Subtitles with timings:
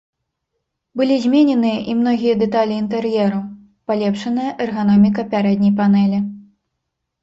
[1.01, 3.39] Былі змененыя і многія дэталі інтэр'еру,
[3.93, 6.19] палепшаная эрганоміка пярэдняй панэлі.